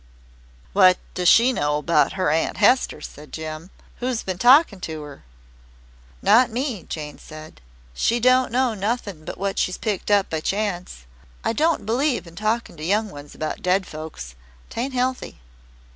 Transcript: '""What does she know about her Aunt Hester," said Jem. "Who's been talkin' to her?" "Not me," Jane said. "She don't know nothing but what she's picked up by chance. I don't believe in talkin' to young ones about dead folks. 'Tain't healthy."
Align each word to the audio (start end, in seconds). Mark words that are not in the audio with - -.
'""What 0.73 0.97
does 1.13 1.27
she 1.29 1.53
know 1.53 1.77
about 1.77 2.13
her 2.13 2.31
Aunt 2.31 2.57
Hester," 2.57 3.01
said 3.01 3.31
Jem. 3.31 3.69
"Who's 3.97 4.23
been 4.23 4.39
talkin' 4.39 4.79
to 4.79 5.03
her?" 5.03 5.23
"Not 6.23 6.49
me," 6.49 6.81
Jane 6.89 7.19
said. 7.19 7.61
"She 7.93 8.19
don't 8.19 8.51
know 8.51 8.73
nothing 8.73 9.25
but 9.25 9.37
what 9.37 9.59
she's 9.59 9.77
picked 9.77 10.09
up 10.09 10.27
by 10.31 10.39
chance. 10.39 11.05
I 11.43 11.53
don't 11.53 11.85
believe 11.85 12.25
in 12.25 12.35
talkin' 12.35 12.77
to 12.77 12.83
young 12.83 13.11
ones 13.11 13.35
about 13.35 13.61
dead 13.61 13.85
folks. 13.85 14.33
'Tain't 14.71 14.95
healthy." 14.95 15.39